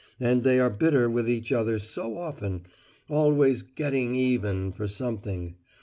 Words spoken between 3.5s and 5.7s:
`getting even' for something.